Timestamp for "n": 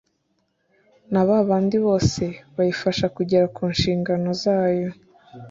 1.11-1.13